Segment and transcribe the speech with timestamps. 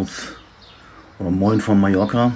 [0.00, 0.32] aus
[1.18, 2.32] oder Moin von Mallorca.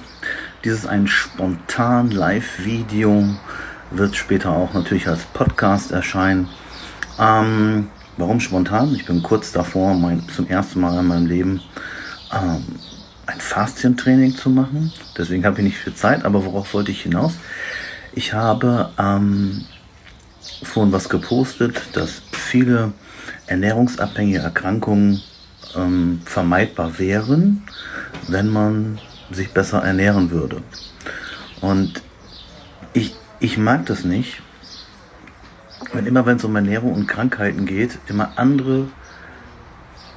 [0.65, 3.25] Dies ist ein spontan Live-Video,
[3.91, 6.49] wird später auch natürlich als Podcast erscheinen.
[7.19, 7.89] Ähm,
[8.19, 8.95] warum spontan?
[8.95, 11.63] Ich bin kurz davor, mein, zum ersten Mal in meinem Leben
[12.33, 12.65] ähm,
[13.27, 14.93] ein Faszientraining zu machen.
[15.17, 17.33] Deswegen habe ich nicht viel Zeit, aber worauf wollte ich hinaus?
[18.13, 19.65] Ich habe ähm,
[20.63, 22.93] vorhin was gepostet, dass viele
[23.47, 25.23] ernährungsabhängige Erkrankungen
[25.77, 27.63] ähm, vermeidbar wären,
[28.29, 28.99] wenn man
[29.31, 30.63] sich besser ernähren würde.
[31.61, 32.03] Und
[32.93, 34.43] ich, ich mag das nicht,
[35.93, 38.89] wenn immer, wenn es um Ernährung und Krankheiten geht, immer andere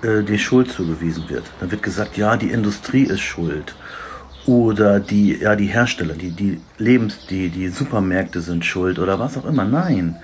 [0.01, 1.45] äh, die Schuld zugewiesen wird.
[1.59, 3.75] Dann wird gesagt, ja, die Industrie ist schuld.
[4.47, 9.37] Oder die, ja, die Hersteller, die, die Lebens, die, die Supermärkte sind schuld oder was
[9.37, 9.65] auch immer.
[9.65, 10.15] Nein.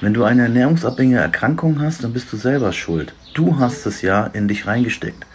[0.00, 3.12] Wenn du eine ernährungsabhängige Erkrankung hast, dann bist du selber schuld.
[3.34, 5.26] Du hast es ja in dich reingesteckt.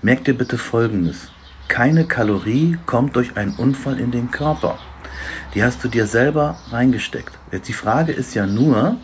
[0.00, 1.28] Merk dir bitte Folgendes.
[1.68, 4.78] Keine Kalorie kommt durch einen Unfall in den Körper.
[5.54, 7.38] Die hast du dir selber reingesteckt.
[7.52, 8.96] Jetzt die Frage ist ja nur,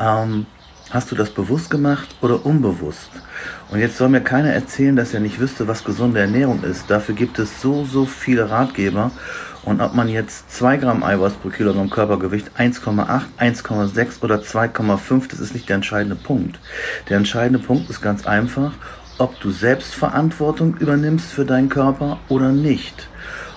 [0.00, 0.46] ähm,
[0.92, 3.08] Hast du das bewusst gemacht oder unbewusst?
[3.70, 6.90] Und jetzt soll mir keiner erzählen, dass er nicht wüsste, was gesunde Ernährung ist.
[6.90, 9.10] Dafür gibt es so, so viele Ratgeber.
[9.64, 15.40] Und ob man jetzt 2 Gramm Eiweiß pro Kilogramm Körpergewicht, 1,8, 1,6 oder 2,5, das
[15.40, 16.60] ist nicht der entscheidende Punkt.
[17.08, 18.72] Der entscheidende Punkt ist ganz einfach,
[19.16, 23.08] ob du Selbstverantwortung übernimmst für deinen Körper oder nicht.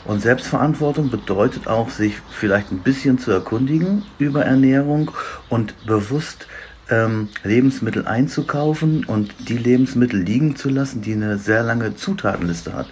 [0.05, 5.11] Und Selbstverantwortung bedeutet auch, sich vielleicht ein bisschen zu erkundigen über Ernährung
[5.49, 6.47] und bewusst
[6.89, 12.87] ähm, Lebensmittel einzukaufen und die Lebensmittel liegen zu lassen, die eine sehr lange Zutatenliste hat.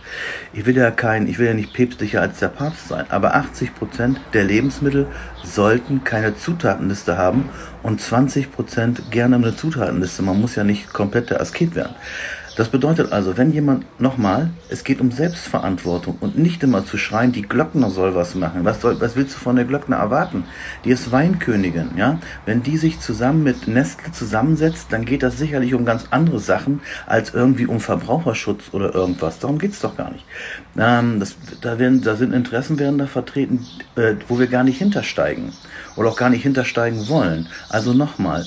[0.54, 3.76] Ich will ja kein, ich will ja nicht päpstlicher als der Papst sein, aber 80
[3.76, 5.08] Prozent der Lebensmittel
[5.44, 7.50] sollten keine Zutatenliste haben
[7.84, 10.24] und 20 Prozent gerne eine Zutatenliste.
[10.24, 11.96] Man muss ja nicht komplett der Asket werden.
[12.56, 17.32] Das bedeutet also, wenn jemand, nochmal, es geht um Selbstverantwortung und nicht immer zu schreien,
[17.32, 18.64] die Glockner soll was machen.
[18.64, 20.44] Was, soll, was willst du von der Glockner erwarten?
[20.86, 22.20] Die ist Weinkönigin, ja.
[22.46, 26.82] Wenn die sich zusammen mit Nestle zusammensetzt, dann geht das sicherlich um ganz andere Sachen
[27.08, 29.40] als irgendwie um Verbraucherschutz oder irgendwas.
[29.40, 30.26] Darum geht's doch gar nicht.
[30.78, 34.78] Ähm, das, da, werden, da sind Interessen werden da vertreten, äh, wo wir gar nicht
[34.78, 35.54] hintersteigen
[35.96, 37.48] oder auch gar nicht hintersteigen wollen.
[37.70, 38.46] Also nochmal,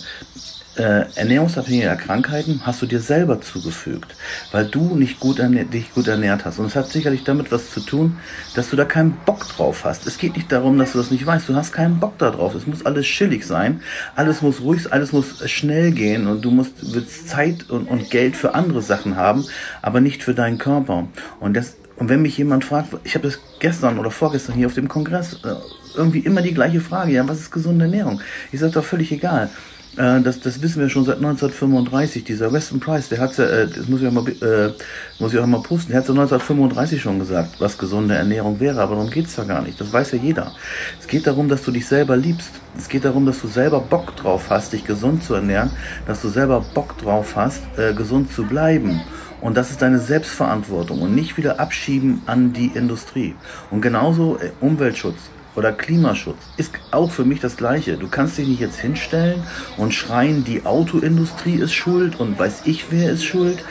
[0.76, 4.14] äh, ernährungsabhängige Krankheiten hast du dir selber zugefügt,
[4.52, 6.58] weil du nicht gut dich gut ernährt hast.
[6.58, 8.18] Und es hat sicherlich damit was zu tun,
[8.54, 10.06] dass du da keinen Bock drauf hast.
[10.06, 11.48] Es geht nicht darum, dass du das nicht weißt.
[11.48, 12.54] Du hast keinen Bock da drauf.
[12.54, 13.80] Es muss alles chillig sein.
[14.14, 18.36] Alles muss ruhig, alles muss schnell gehen und du musst willst Zeit und, und Geld
[18.36, 19.44] für andere Sachen haben,
[19.82, 21.08] aber nicht für deinen Körper.
[21.40, 24.74] Und das, und wenn mich jemand fragt, ich habe das gestern oder vorgestern hier auf
[24.74, 25.54] dem Kongress äh,
[25.94, 28.20] irgendwie immer die gleiche Frage, ja, was ist gesunde Ernährung?
[28.52, 29.50] Ich sage doch völlig egal.
[29.96, 32.24] Äh, das, das wissen wir schon seit 1935.
[32.24, 34.72] Dieser Weston Price, der hat äh, das muss ich auch mal, äh,
[35.18, 38.80] muss ich auch mal posten, der hat so 1935 schon gesagt, was gesunde Ernährung wäre,
[38.80, 39.80] aber darum geht's ja gar nicht.
[39.80, 40.52] Das weiß ja jeder.
[41.00, 42.50] Es geht darum, dass du dich selber liebst.
[42.78, 45.70] Es geht darum, dass du selber Bock drauf hast, dich gesund zu ernähren,
[46.06, 49.00] dass du selber Bock drauf hast, äh, gesund zu bleiben.
[49.40, 53.34] Und das ist deine Selbstverantwortung und nicht wieder abschieben an die Industrie.
[53.70, 55.16] Und genauso äh, Umweltschutz
[55.56, 57.96] oder Klimaschutz ist auch für mich das Gleiche.
[57.96, 59.42] Du kannst dich nicht jetzt hinstellen
[59.76, 63.64] und schreien, die Autoindustrie ist schuld und weiß ich, wer ist schuld.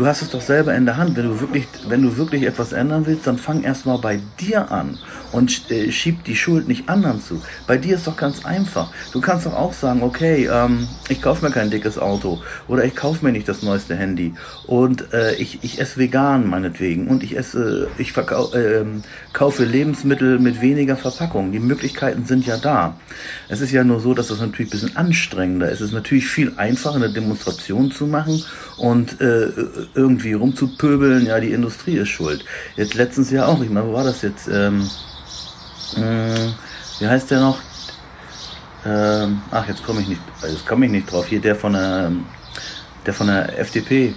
[0.00, 1.14] Du hast es doch selber in der Hand.
[1.14, 4.96] Wenn du wirklich, wenn du wirklich etwas ändern willst, dann fang erstmal bei dir an
[5.30, 7.42] und äh, schieb die Schuld nicht anderen zu.
[7.66, 8.90] Bei dir ist doch ganz einfach.
[9.12, 12.96] Du kannst doch auch sagen, okay, ähm, ich kaufe mir kein dickes Auto oder ich
[12.96, 14.32] kaufe mir nicht das neueste Handy
[14.66, 18.86] und äh, ich, ich esse vegan meinetwegen und ich esse, ich verkau äh,
[19.34, 21.52] kaufe Lebensmittel mit weniger Verpackung.
[21.52, 22.96] Die Möglichkeiten sind ja da.
[23.50, 25.80] Es ist ja nur so, dass das natürlich ein bisschen anstrengender ist.
[25.80, 28.42] Es ist natürlich viel einfacher, eine Demonstration zu machen
[28.78, 29.48] und äh,
[29.94, 32.44] irgendwie rumzupöbeln, ja, die Industrie ist schuld.
[32.76, 34.48] Jetzt letztens ja auch, ich meine, wo war das jetzt?
[34.48, 34.88] Ähm,
[35.96, 36.50] äh,
[37.00, 37.58] wie heißt der noch?
[38.84, 41.26] Ähm, ach, jetzt komme ich nicht, jetzt komme ich nicht drauf.
[41.26, 42.12] Hier der von der,
[43.04, 44.08] der von der FDP.
[44.08, 44.14] Äh,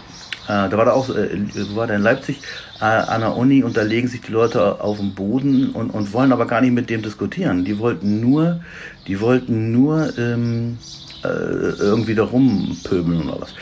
[0.48, 2.42] da war da auch, äh, war der in Leipzig
[2.80, 6.14] äh, an der Uni und da legen sich die Leute auf den Boden und, und
[6.14, 7.66] wollen aber gar nicht mit dem diskutieren.
[7.66, 8.62] Die wollten nur,
[9.08, 10.78] die wollten nur ähm,
[11.24, 13.54] äh, irgendwie da rumpöbeln oder was.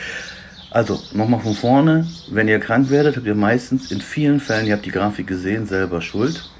[0.72, 4.72] Also, nochmal von vorne, wenn ihr krank werdet, habt ihr meistens in vielen Fällen, ihr
[4.72, 6.50] habt die Grafik gesehen, selber Schuld.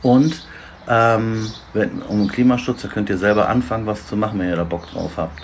[0.00, 0.46] Und
[0.88, 4.64] ähm, wenn, um Klimaschutz, da könnt ihr selber anfangen, was zu machen, wenn ihr da
[4.64, 5.42] Bock drauf habt.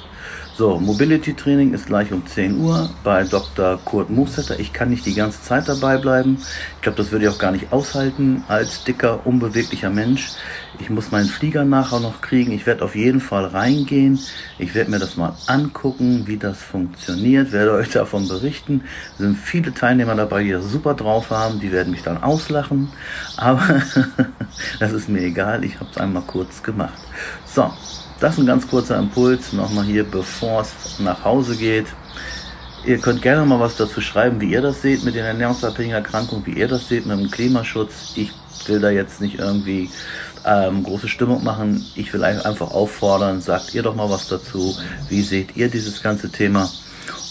[0.63, 3.81] So, Mobility Training ist gleich um 10 Uhr bei Dr.
[3.85, 4.61] Kurt Moossetter.
[4.61, 6.39] Ich kann nicht die ganze Zeit dabei bleiben.
[6.77, 10.31] Ich glaube, das würde ich auch gar nicht aushalten als dicker, unbeweglicher Mensch.
[10.79, 12.53] Ich muss meinen Flieger nachher noch kriegen.
[12.53, 14.21] Ich werde auf jeden Fall reingehen.
[14.61, 17.51] Ich werde mir das mal angucken, wie das funktioniert.
[17.51, 18.83] Werde euch davon berichten.
[19.15, 21.59] Es sind viele Teilnehmer dabei, die das super drauf haben.
[21.59, 22.89] Die werden mich dann auslachen.
[23.37, 23.83] Aber
[24.79, 25.65] das ist mir egal.
[25.65, 27.01] Ich habe es einmal kurz gemacht.
[27.47, 27.69] So,
[28.23, 29.53] das ist ein ganz kurzer Impuls.
[29.53, 31.87] Nochmal hier, bevor es nach Hause geht.
[32.85, 36.47] Ihr könnt gerne mal was dazu schreiben, wie ihr das seht mit den ernährungsabhängigen Erkrankungen,
[36.47, 38.13] wie ihr das seht mit dem Klimaschutz.
[38.15, 38.33] Ich
[38.67, 39.91] will da jetzt nicht irgendwie
[40.45, 41.85] ähm, große Stimmung machen.
[41.97, 44.77] Ich will einfach auffordern, sagt ihr doch mal was dazu.
[45.09, 46.71] Wie seht ihr dieses ganze Thema?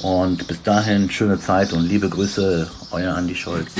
[0.01, 3.71] Und bis dahin schöne Zeit und liebe Grüße, euer Andi Scholz.